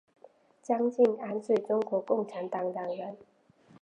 [0.63, 3.15] 张敬安是中国共产党党员。